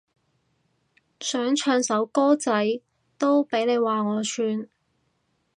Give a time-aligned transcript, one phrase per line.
[1.19, 2.81] 想唱首歌仔
[3.19, 4.67] 都俾你話我串